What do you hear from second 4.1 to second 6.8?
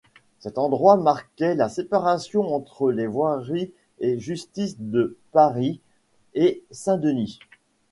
justices de Paris et